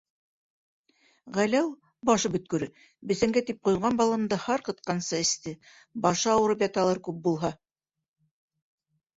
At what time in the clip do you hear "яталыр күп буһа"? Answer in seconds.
6.69-7.53